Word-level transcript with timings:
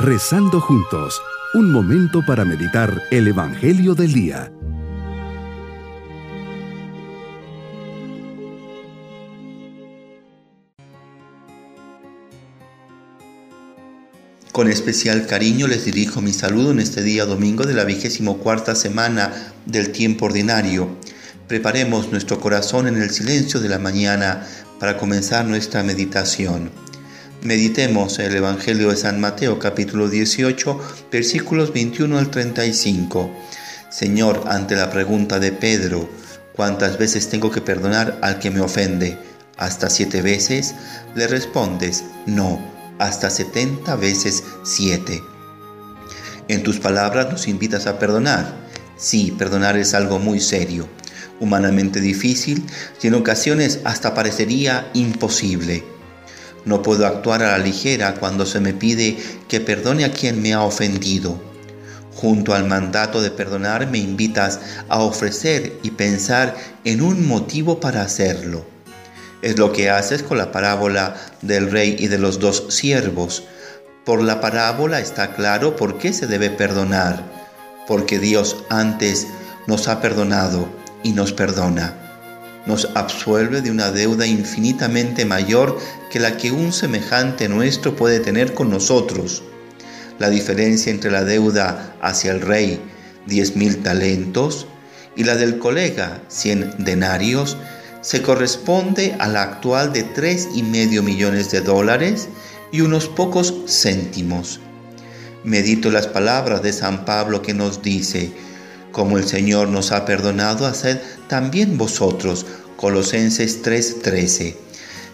Rezando 0.00 0.60
juntos, 0.60 1.20
un 1.54 1.72
momento 1.72 2.24
para 2.24 2.44
meditar 2.44 3.02
el 3.10 3.26
Evangelio 3.26 3.96
del 3.96 4.12
Día. 4.12 4.52
Con 14.52 14.68
especial 14.68 15.26
cariño 15.26 15.66
les 15.66 15.84
dirijo 15.84 16.20
mi 16.20 16.32
saludo 16.32 16.70
en 16.70 16.78
este 16.78 17.02
día 17.02 17.26
domingo 17.26 17.64
de 17.64 17.74
la 17.74 17.82
vigésimo 17.82 18.38
cuarta 18.38 18.76
semana 18.76 19.52
del 19.66 19.90
tiempo 19.90 20.26
ordinario. 20.26 20.90
Preparemos 21.48 22.12
nuestro 22.12 22.38
corazón 22.38 22.86
en 22.86 23.02
el 23.02 23.10
silencio 23.10 23.58
de 23.58 23.68
la 23.68 23.80
mañana 23.80 24.46
para 24.78 24.96
comenzar 24.96 25.44
nuestra 25.44 25.82
meditación. 25.82 26.87
Meditemos 27.42 28.18
el 28.18 28.34
Evangelio 28.34 28.90
de 28.90 28.96
San 28.96 29.20
Mateo 29.20 29.60
capítulo 29.60 30.08
18 30.08 30.80
versículos 31.12 31.72
21 31.72 32.18
al 32.18 32.32
35. 32.32 33.30
Señor, 33.90 34.42
ante 34.48 34.74
la 34.74 34.90
pregunta 34.90 35.38
de 35.38 35.52
Pedro, 35.52 36.08
¿cuántas 36.56 36.98
veces 36.98 37.28
tengo 37.28 37.52
que 37.52 37.60
perdonar 37.60 38.18
al 38.22 38.40
que 38.40 38.50
me 38.50 38.60
ofende? 38.60 39.16
¿Hasta 39.56 39.88
siete 39.88 40.20
veces? 40.20 40.74
Le 41.14 41.28
respondes, 41.28 42.02
no, 42.26 42.60
hasta 42.98 43.30
setenta 43.30 43.94
veces 43.94 44.42
siete. 44.64 45.22
En 46.48 46.64
tus 46.64 46.80
palabras 46.80 47.30
nos 47.30 47.46
invitas 47.46 47.86
a 47.86 48.00
perdonar. 48.00 48.52
Sí, 48.96 49.32
perdonar 49.38 49.76
es 49.76 49.94
algo 49.94 50.18
muy 50.18 50.40
serio, 50.40 50.88
humanamente 51.38 52.00
difícil 52.00 52.66
y 53.00 53.06
en 53.06 53.14
ocasiones 53.14 53.78
hasta 53.84 54.12
parecería 54.12 54.90
imposible. 54.92 55.97
No 56.64 56.82
puedo 56.82 57.06
actuar 57.06 57.42
a 57.42 57.52
la 57.52 57.58
ligera 57.58 58.14
cuando 58.14 58.46
se 58.46 58.60
me 58.60 58.72
pide 58.72 59.16
que 59.48 59.60
perdone 59.60 60.04
a 60.04 60.12
quien 60.12 60.42
me 60.42 60.52
ha 60.52 60.62
ofendido. 60.62 61.40
Junto 62.14 62.54
al 62.54 62.66
mandato 62.66 63.22
de 63.22 63.30
perdonar 63.30 63.88
me 63.88 63.98
invitas 63.98 64.60
a 64.88 65.00
ofrecer 65.00 65.78
y 65.82 65.92
pensar 65.92 66.56
en 66.84 67.00
un 67.00 67.26
motivo 67.26 67.80
para 67.80 68.02
hacerlo. 68.02 68.66
Es 69.40 69.56
lo 69.56 69.72
que 69.72 69.88
haces 69.88 70.24
con 70.24 70.36
la 70.38 70.50
parábola 70.50 71.14
del 71.42 71.70
rey 71.70 71.94
y 71.98 72.08
de 72.08 72.18
los 72.18 72.40
dos 72.40 72.64
siervos. 72.70 73.44
Por 74.04 74.22
la 74.22 74.40
parábola 74.40 74.98
está 74.98 75.34
claro 75.34 75.76
por 75.76 75.98
qué 75.98 76.12
se 76.12 76.26
debe 76.26 76.50
perdonar, 76.50 77.22
porque 77.86 78.18
Dios 78.18 78.56
antes 78.68 79.28
nos 79.68 79.86
ha 79.86 80.00
perdonado 80.00 80.68
y 81.04 81.12
nos 81.12 81.32
perdona 81.32 82.07
nos 82.68 82.88
absuelve 82.94 83.62
de 83.62 83.70
una 83.70 83.90
deuda 83.90 84.26
infinitamente 84.26 85.24
mayor 85.24 85.78
que 86.10 86.20
la 86.20 86.36
que 86.36 86.52
un 86.52 86.72
semejante 86.72 87.48
nuestro 87.48 87.96
puede 87.96 88.20
tener 88.20 88.54
con 88.54 88.70
nosotros. 88.70 89.42
La 90.18 90.28
diferencia 90.28 90.92
entre 90.92 91.10
la 91.10 91.24
deuda 91.24 91.96
hacia 92.02 92.30
el 92.30 92.42
rey, 92.42 92.78
diez 93.26 93.56
mil 93.56 93.78
talentos, 93.78 94.66
y 95.16 95.24
la 95.24 95.34
del 95.34 95.58
colega, 95.58 96.22
cien 96.28 96.72
denarios, 96.78 97.56
se 98.02 98.22
corresponde 98.22 99.16
a 99.18 99.26
la 99.28 99.42
actual 99.42 99.92
de 99.92 100.04
tres 100.04 100.48
y 100.54 100.62
medio 100.62 101.02
millones 101.02 101.50
de 101.50 101.62
dólares 101.62 102.28
y 102.70 102.82
unos 102.82 103.08
pocos 103.08 103.54
céntimos. 103.66 104.60
Medito 105.42 105.90
las 105.90 106.06
palabras 106.06 106.62
de 106.62 106.72
San 106.72 107.04
Pablo 107.04 107.40
que 107.42 107.54
nos 107.54 107.82
dice, 107.82 108.30
como 108.92 109.18
el 109.18 109.26
Señor 109.26 109.68
nos 109.68 109.92
ha 109.92 110.04
perdonado, 110.04 110.66
haced 110.66 110.98
también 111.28 111.78
vosotros. 111.78 112.46
Colosenses 112.76 113.62
3:13. 113.62 114.56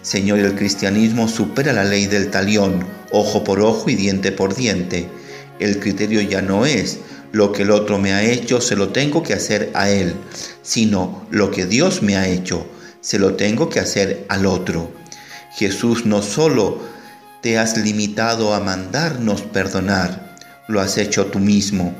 Señor, 0.01 0.39
el 0.39 0.55
cristianismo 0.55 1.27
supera 1.27 1.73
la 1.73 1.83
ley 1.83 2.05
del 2.05 2.29
talión, 2.29 2.85
ojo 3.11 3.43
por 3.43 3.59
ojo 3.59 3.89
y 3.89 3.95
diente 3.95 4.31
por 4.31 4.55
diente. 4.55 5.07
El 5.59 5.79
criterio 5.79 6.21
ya 6.21 6.41
no 6.41 6.65
es 6.65 6.99
lo 7.31 7.51
que 7.51 7.63
el 7.63 7.71
otro 7.71 7.97
me 7.97 8.13
ha 8.13 8.23
hecho, 8.23 8.61
se 8.61 8.75
lo 8.75 8.89
tengo 8.89 9.23
que 9.23 9.33
hacer 9.33 9.71
a 9.73 9.89
él, 9.89 10.13
sino 10.61 11.25
lo 11.31 11.51
que 11.51 11.65
Dios 11.65 12.01
me 12.01 12.17
ha 12.17 12.27
hecho, 12.27 12.65
se 13.01 13.19
lo 13.19 13.35
tengo 13.35 13.69
que 13.69 13.79
hacer 13.79 14.25
al 14.29 14.45
otro. 14.45 14.91
Jesús 15.57 16.05
no 16.05 16.21
solo 16.21 16.79
te 17.41 17.57
has 17.57 17.77
limitado 17.77 18.53
a 18.53 18.59
mandarnos 18.59 19.41
perdonar, 19.41 20.35
lo 20.67 20.81
has 20.81 20.97
hecho 20.97 21.25
tú 21.27 21.39
mismo, 21.39 21.93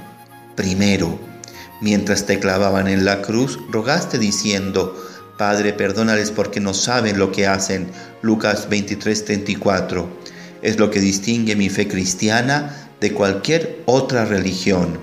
primero 0.56 1.35
Mientras 1.86 2.26
te 2.26 2.40
clavaban 2.40 2.88
en 2.88 3.06
la 3.06 3.22
cruz, 3.22 3.60
rogaste 3.70 4.18
diciendo, 4.18 5.00
Padre, 5.38 5.72
perdónales 5.72 6.32
porque 6.32 6.60
no 6.60 6.74
saben 6.74 7.20
lo 7.20 7.32
que 7.32 7.46
hacen. 7.46 7.92
Lucas 8.24 8.68
23:34. 8.72 10.08
Es 10.64 10.80
lo 10.80 10.90
que 10.90 11.00
distingue 11.00 11.56
mi 11.56 11.70
fe 11.70 11.88
cristiana 11.88 12.90
de 13.00 13.14
cualquier 13.14 13.84
otra 13.86 14.26
religión. 14.26 14.98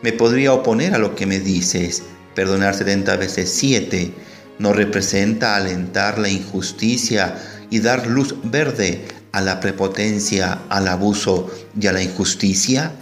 Me 0.00 0.14
podría 0.14 0.54
oponer 0.54 0.94
a 0.94 0.98
lo 0.98 1.14
que 1.14 1.26
me 1.26 1.38
dices. 1.38 2.02
Perdonar 2.34 2.74
70 2.74 3.16
veces 3.16 3.50
7 3.50 4.10
no 4.58 4.72
representa 4.72 5.54
alentar 5.54 6.18
la 6.18 6.30
injusticia 6.30 7.36
y 7.68 7.80
dar 7.80 8.06
luz 8.06 8.34
verde 8.42 9.04
a 9.32 9.42
la 9.42 9.60
prepotencia, 9.60 10.60
al 10.70 10.88
abuso 10.88 11.50
y 11.78 11.86
a 11.88 11.92
la 11.92 12.00
injusticia. 12.00 12.92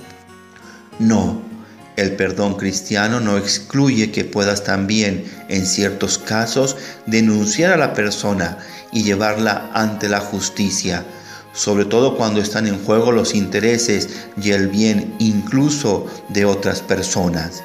No, 0.98 1.51
el 1.96 2.12
perdón 2.16 2.54
cristiano 2.54 3.20
no 3.20 3.36
excluye 3.36 4.10
que 4.10 4.24
puedas 4.24 4.64
también, 4.64 5.24
en 5.48 5.66
ciertos 5.66 6.18
casos, 6.18 6.76
denunciar 7.06 7.72
a 7.72 7.76
la 7.76 7.92
persona 7.92 8.58
y 8.92 9.02
llevarla 9.02 9.70
ante 9.74 10.08
la 10.08 10.20
justicia, 10.20 11.04
sobre 11.52 11.84
todo 11.84 12.16
cuando 12.16 12.40
están 12.40 12.66
en 12.66 12.82
juego 12.82 13.12
los 13.12 13.34
intereses 13.34 14.08
y 14.40 14.52
el 14.52 14.68
bien 14.68 15.14
incluso 15.18 16.06
de 16.30 16.46
otras 16.46 16.80
personas. 16.80 17.62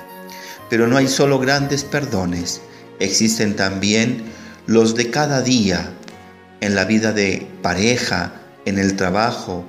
Pero 0.69 0.87
no 0.87 0.97
hay 0.97 1.07
solo 1.07 1.39
grandes 1.39 1.85
perdones, 1.85 2.61
existen 2.99 3.55
también 3.55 4.23
los 4.65 4.95
de 4.95 5.09
cada 5.09 5.41
día, 5.41 5.93
en 6.59 6.75
la 6.75 6.83
vida 6.83 7.13
de 7.13 7.47
pareja, 7.61 8.33
en 8.65 8.79
el 8.79 8.97
trabajo, 8.97 9.63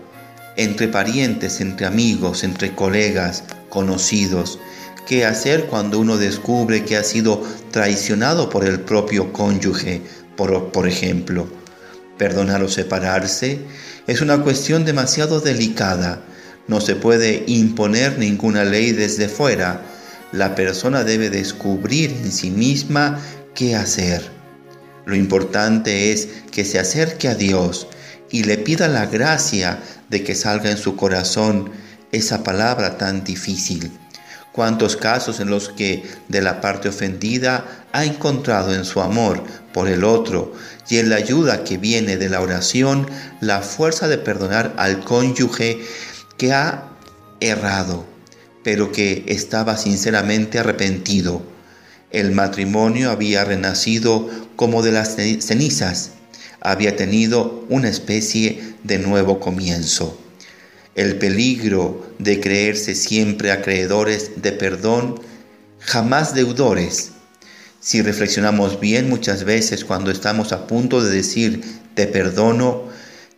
entre 0.56 0.88
parientes, 0.88 1.60
entre 1.60 1.86
amigos, 1.86 2.42
entre 2.42 2.74
colegas, 2.74 3.44
conocidos. 3.68 4.58
¿Qué 5.06 5.24
hacer 5.24 5.66
cuando 5.66 5.98
uno 5.98 6.18
descubre 6.18 6.84
que 6.84 6.96
ha 6.96 7.04
sido 7.04 7.42
traicionado 7.70 8.50
por 8.50 8.64
el 8.64 8.80
propio 8.80 9.32
cónyuge, 9.32 10.02
por, 10.36 10.70
por 10.70 10.86
ejemplo? 10.86 11.48
Perdonar 12.18 12.62
o 12.62 12.68
separarse 12.68 13.60
es 14.06 14.20
una 14.20 14.42
cuestión 14.42 14.84
demasiado 14.84 15.40
delicada. 15.40 16.20
No 16.66 16.80
se 16.80 16.96
puede 16.96 17.44
imponer 17.46 18.18
ninguna 18.18 18.64
ley 18.64 18.92
desde 18.92 19.28
fuera. 19.28 19.82
La 20.32 20.54
persona 20.54 21.04
debe 21.04 21.30
descubrir 21.30 22.10
en 22.10 22.30
sí 22.30 22.50
misma 22.50 23.20
qué 23.54 23.74
hacer. 23.76 24.22
Lo 25.06 25.16
importante 25.16 26.12
es 26.12 26.28
que 26.50 26.66
se 26.66 26.78
acerque 26.78 27.28
a 27.28 27.34
Dios 27.34 27.86
y 28.30 28.44
le 28.44 28.58
pida 28.58 28.88
la 28.88 29.06
gracia 29.06 29.78
de 30.10 30.22
que 30.22 30.34
salga 30.34 30.70
en 30.70 30.76
su 30.76 30.96
corazón 30.96 31.70
esa 32.12 32.42
palabra 32.42 32.98
tan 32.98 33.24
difícil. 33.24 33.90
Cuántos 34.52 34.96
casos 34.96 35.40
en 35.40 35.50
los 35.50 35.68
que 35.68 36.02
de 36.28 36.42
la 36.42 36.60
parte 36.60 36.88
ofendida 36.88 37.86
ha 37.92 38.04
encontrado 38.04 38.74
en 38.74 38.84
su 38.84 39.00
amor 39.00 39.44
por 39.72 39.88
el 39.88 40.02
otro 40.02 40.52
y 40.88 40.98
en 40.98 41.10
la 41.10 41.16
ayuda 41.16 41.64
que 41.64 41.78
viene 41.78 42.16
de 42.16 42.28
la 42.28 42.40
oración 42.40 43.08
la 43.40 43.60
fuerza 43.60 44.08
de 44.08 44.18
perdonar 44.18 44.74
al 44.76 45.04
cónyuge 45.04 45.78
que 46.38 46.52
ha 46.52 46.88
errado, 47.40 48.04
pero 48.64 48.90
que 48.90 49.24
estaba 49.28 49.76
sinceramente 49.76 50.58
arrepentido. 50.58 51.42
El 52.10 52.32
matrimonio 52.32 53.10
había 53.10 53.44
renacido 53.44 54.28
como 54.56 54.82
de 54.82 54.92
las 54.92 55.14
cenizas, 55.14 56.12
había 56.60 56.96
tenido 56.96 57.64
una 57.68 57.88
especie 57.88 58.74
de 58.82 58.98
nuevo 58.98 59.38
comienzo 59.38 60.18
el 60.98 61.16
peligro 61.16 62.04
de 62.18 62.40
creerse 62.40 62.96
siempre 62.96 63.52
acreedores 63.52 64.42
de 64.42 64.50
perdón, 64.50 65.20
jamás 65.78 66.34
deudores. 66.34 67.12
Si 67.78 68.02
reflexionamos 68.02 68.80
bien 68.80 69.08
muchas 69.08 69.44
veces 69.44 69.84
cuando 69.84 70.10
estamos 70.10 70.52
a 70.52 70.66
punto 70.66 71.00
de 71.00 71.14
decir 71.14 71.62
te 71.94 72.08
perdono, 72.08 72.88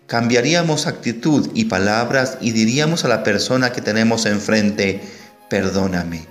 cambiaríamos 0.07 0.87
actitud 0.87 1.51
y 1.53 1.67
palabras 1.67 2.39
y 2.41 2.53
diríamos 2.53 3.05
a 3.05 3.09
la 3.09 3.23
persona 3.23 3.73
que 3.73 3.83
tenemos 3.83 4.25
enfrente, 4.25 5.03
perdóname. 5.51 6.25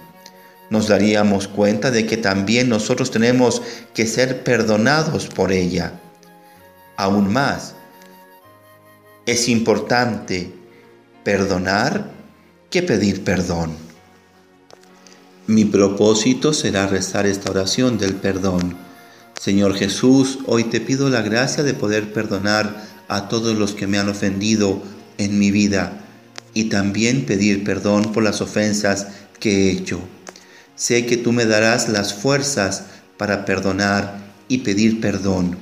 Nos 0.71 0.87
daríamos 0.87 1.47
cuenta 1.47 1.91
de 1.91 2.07
que 2.07 2.17
también 2.17 2.69
nosotros 2.69 3.11
tenemos 3.11 3.61
que 3.93 4.07
ser 4.07 4.43
perdonados 4.43 5.27
por 5.27 5.51
ella. 5.51 5.93
Aún 6.97 7.31
más, 7.31 7.75
es 9.27 9.47
importante 9.47 10.58
perdonar 11.29 12.09
que 12.71 12.81
pedir 12.81 13.23
perdón. 13.23 13.75
Mi 15.45 15.63
propósito 15.63 16.53
será 16.53 16.87
rezar 16.87 17.27
esta 17.27 17.51
oración 17.51 17.99
del 17.99 18.15
perdón. 18.15 18.75
Señor 19.39 19.75
Jesús, 19.75 20.39
hoy 20.47 20.63
te 20.63 20.81
pido 20.81 21.07
la 21.07 21.21
gracia 21.21 21.61
de 21.61 21.75
poder 21.75 22.13
perdonar 22.13 22.83
a 23.07 23.27
todos 23.27 23.55
los 23.59 23.73
que 23.73 23.85
me 23.85 23.99
han 23.99 24.09
ofendido 24.09 24.81
en 25.19 25.37
mi 25.37 25.51
vida. 25.51 26.03
y 26.55 26.63
también 26.63 27.27
pedir 27.27 27.63
perdón 27.63 28.11
por 28.11 28.23
las 28.23 28.41
ofensas 28.41 29.05
que 29.39 29.51
he 29.51 29.71
hecho. 29.71 29.99
Sé 30.75 31.05
que 31.05 31.15
tú 31.15 31.31
me 31.31 31.45
darás 31.45 31.89
las 31.89 32.15
fuerzas 32.15 32.85
para 33.17 33.45
perdonar 33.45 34.17
y 34.47 34.57
pedir 34.59 34.99
perdón. 34.99 35.59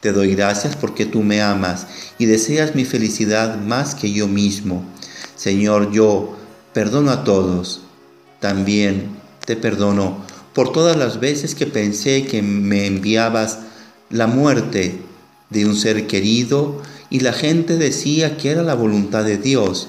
Te 0.00 0.12
doy 0.12 0.34
gracias 0.34 0.76
porque 0.76 1.06
tú 1.06 1.22
me 1.22 1.40
amas 1.40 1.86
y 2.18 2.26
deseas 2.26 2.74
mi 2.74 2.84
felicidad 2.84 3.58
más 3.58 3.94
que 3.94 4.12
yo 4.12 4.28
mismo. 4.28 4.84
Señor, 5.38 5.92
yo 5.92 6.36
perdono 6.74 7.12
a 7.12 7.22
todos. 7.22 7.82
También 8.40 9.10
te 9.46 9.54
perdono 9.54 10.18
por 10.52 10.72
todas 10.72 10.96
las 10.96 11.20
veces 11.20 11.54
que 11.54 11.66
pensé 11.66 12.26
que 12.26 12.42
me 12.42 12.86
enviabas 12.86 13.60
la 14.10 14.26
muerte 14.26 15.00
de 15.50 15.64
un 15.64 15.76
ser 15.76 16.08
querido 16.08 16.82
y 17.08 17.20
la 17.20 17.32
gente 17.32 17.76
decía 17.76 18.36
que 18.36 18.50
era 18.50 18.64
la 18.64 18.74
voluntad 18.74 19.24
de 19.24 19.38
Dios. 19.38 19.86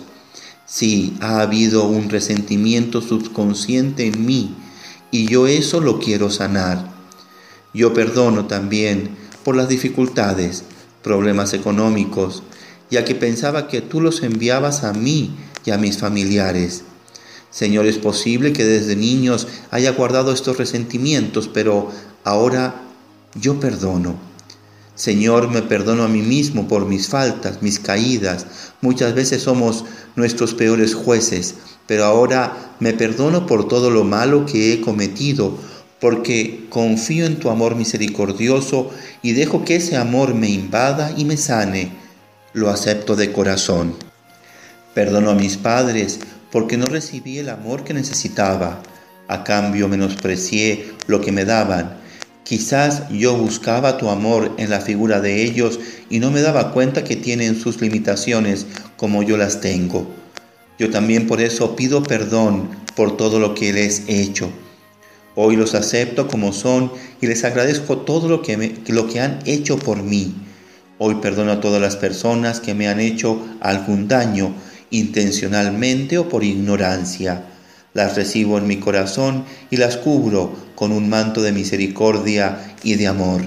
Sí, 0.68 1.18
ha 1.20 1.42
habido 1.42 1.88
un 1.88 2.10
resentimiento 2.10 3.02
subconsciente 3.02 4.06
en 4.06 4.24
mí 4.24 4.56
y 5.10 5.26
yo 5.26 5.48
eso 5.48 5.82
lo 5.82 5.98
quiero 5.98 6.30
sanar. 6.30 6.94
Yo 7.74 7.92
perdono 7.96 8.46
también 8.46 9.18
por 9.44 9.56
las 9.56 9.68
dificultades, 9.68 10.64
problemas 11.02 11.54
económicos, 11.56 12.44
ya 12.90 13.06
que 13.06 13.16
pensaba 13.16 13.68
que 13.68 13.82
tú 13.82 14.02
los 14.02 14.24
enviabas 14.24 14.84
a 14.84 14.94
mí 14.94 15.36
y 15.66 15.72
a 15.72 15.78
mis 15.78 15.98
familiares. 15.98 16.84
Señor, 17.52 17.88
es 17.88 17.98
posible 17.98 18.54
que 18.54 18.64
desde 18.64 18.96
niños 18.96 19.48
haya 19.72 19.92
guardado 19.92 20.32
estos 20.32 20.58
resentimientos, 20.58 21.50
pero 21.52 21.90
ahora 22.24 22.82
yo 23.36 23.60
perdono. 23.60 24.18
Señor, 24.96 25.50
me 25.50 25.62
perdono 25.62 26.04
a 26.04 26.10
mí 26.10 26.22
mismo 26.22 26.68
por 26.68 26.86
mis 26.86 27.08
faltas, 27.08 27.62
mis 27.62 27.80
caídas. 27.80 28.46
Muchas 28.82 29.16
veces 29.16 29.42
somos 29.42 29.86
nuestros 30.16 30.54
peores 30.54 30.94
jueces, 30.94 31.56
pero 31.88 32.04
ahora 32.04 32.76
me 32.80 32.94
perdono 32.94 33.48
por 33.48 33.68
todo 33.68 33.90
lo 33.90 34.04
malo 34.04 34.46
que 34.46 34.74
he 34.74 34.82
cometido, 34.82 35.58
porque 36.02 36.68
confío 36.70 37.26
en 37.26 37.40
tu 37.40 37.50
amor 37.50 37.76
misericordioso 37.76 38.92
y 39.22 39.32
dejo 39.32 39.64
que 39.64 39.78
ese 39.78 39.96
amor 39.96 40.36
me 40.36 40.50
invada 40.50 41.14
y 41.16 41.26
me 41.26 41.38
sane. 41.38 41.92
Lo 42.54 42.72
acepto 42.72 43.16
de 43.16 43.32
corazón. 43.32 43.96
Perdono 44.96 45.30
a 45.30 45.36
mis 45.36 45.58
padres 45.58 46.20
porque 46.52 46.78
no 46.78 46.88
recibí 46.88 47.38
el 47.38 47.50
amor 47.50 47.84
que 47.84 47.94
necesitaba. 47.94 48.82
A 49.28 49.44
cambio 49.44 49.88
menosprecié 49.88 50.92
lo 51.06 51.22
que 51.22 51.32
me 51.32 51.46
daban. 51.46 51.98
Quizás 52.44 53.08
yo 53.10 53.38
buscaba 53.38 54.00
tu 54.00 54.10
amor 54.10 54.56
en 54.58 54.72
la 54.72 54.82
figura 54.82 55.22
de 55.22 55.44
ellos 55.44 55.80
y 56.10 56.18
no 56.18 56.32
me 56.32 56.42
daba 56.42 56.72
cuenta 56.72 57.04
que 57.04 57.16
tienen 57.16 57.56
sus 57.56 57.82
limitaciones 57.82 58.66
como 58.98 59.22
yo 59.22 59.38
las 59.38 59.62
tengo. 59.62 60.08
Yo 60.80 60.90
también 60.90 61.28
por 61.28 61.42
eso 61.42 61.76
pido 61.76 62.02
perdón 62.02 62.68
por 62.96 63.16
todo 63.16 63.40
lo 63.40 63.54
que 63.54 63.72
les 63.74 64.08
he 64.08 64.24
hecho. 64.24 64.50
Hoy 65.36 65.56
los 65.56 65.76
acepto 65.76 66.28
como 66.28 66.52
son 66.52 66.92
y 67.22 67.28
les 67.28 67.44
agradezco 67.44 68.00
todo 68.00 68.28
lo 68.28 68.42
que, 68.42 68.82
lo 68.88 69.08
que 69.08 69.20
han 69.20 69.40
hecho 69.46 69.78
por 69.78 70.02
mí. 70.02 70.34
Hoy 71.02 71.16
perdono 71.16 71.54
a 71.54 71.62
todas 71.62 71.82
las 71.82 71.96
personas 71.96 72.60
que 72.60 72.74
me 72.74 72.90
han 72.90 73.00
hecho 73.00 73.42
algún 73.62 74.10
daño 74.10 74.54
intencionalmente 74.92 76.18
o 76.18 76.28
por 76.28 76.44
ignorancia. 76.44 77.46
Las 77.94 78.18
recibo 78.18 78.58
en 78.58 78.68
mi 78.68 78.80
corazón 78.80 79.46
y 79.72 79.78
las 79.78 79.96
cubro 79.96 80.54
con 80.76 80.92
un 80.92 81.08
manto 81.08 81.42
de 81.42 81.54
misericordia 81.54 82.76
y 82.84 82.96
de 82.96 83.08
amor. 83.08 83.44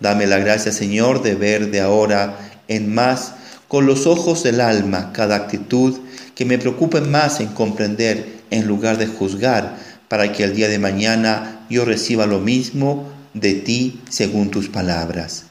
Dame 0.00 0.26
la 0.26 0.38
gracia, 0.38 0.72
Señor, 0.72 1.22
de 1.22 1.34
ver 1.34 1.70
de 1.70 1.80
ahora 1.80 2.38
en 2.68 2.94
más 2.94 3.34
con 3.68 3.84
los 3.84 4.06
ojos 4.06 4.42
del 4.42 4.62
alma 4.62 5.12
cada 5.12 5.36
actitud 5.36 5.98
que 6.34 6.46
me 6.46 6.56
preocupe 6.56 7.02
más 7.02 7.40
en 7.40 7.48
comprender 7.48 8.38
en 8.50 8.66
lugar 8.66 8.96
de 8.96 9.08
juzgar, 9.08 9.76
para 10.08 10.32
que 10.32 10.42
el 10.42 10.54
día 10.54 10.68
de 10.68 10.78
mañana 10.78 11.66
yo 11.68 11.84
reciba 11.84 12.24
lo 12.24 12.38
mismo 12.40 13.12
de 13.34 13.52
ti 13.52 14.00
según 14.08 14.50
tus 14.50 14.70
palabras. 14.70 15.47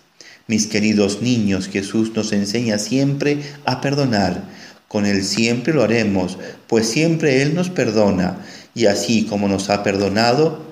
Mis 0.47 0.67
queridos 0.67 1.21
niños, 1.21 1.67
Jesús 1.67 2.13
nos 2.15 2.31
enseña 2.31 2.77
siempre 2.77 3.41
a 3.65 3.81
perdonar 3.81 4.43
con 4.87 5.05
Él 5.05 5.23
siempre 5.23 5.73
lo 5.73 5.83
haremos, 5.83 6.37
pues 6.67 6.87
siempre 6.87 7.41
Él 7.41 7.55
nos 7.55 7.69
perdona 7.69 8.37
y 8.73 8.85
así 8.85 9.25
como 9.25 9.47
nos 9.47 9.69
ha 9.69 9.83
perdonado, 9.83 10.65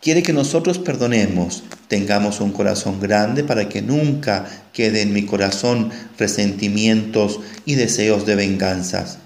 quiere 0.00 0.22
que 0.22 0.32
nosotros 0.32 0.78
perdonemos, 0.78 1.64
tengamos 1.88 2.40
un 2.40 2.52
corazón 2.52 3.00
grande 3.00 3.44
para 3.44 3.68
que 3.68 3.82
nunca 3.82 4.46
quede 4.72 5.02
en 5.02 5.12
mi 5.12 5.26
corazón 5.26 5.90
resentimientos 6.18 7.40
y 7.66 7.74
deseos 7.74 8.24
de 8.26 8.36
venganzas. 8.36 9.18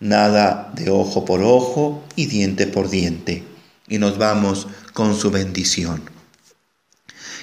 Nada 0.00 0.72
de 0.76 0.90
ojo 0.90 1.24
por 1.24 1.42
ojo 1.42 2.04
y 2.14 2.26
diente 2.26 2.66
por 2.66 2.88
diente. 2.88 3.42
Y 3.88 3.98
nos 3.98 4.18
vamos 4.18 4.68
con 4.92 5.16
su 5.16 5.30
bendición. 5.30 6.17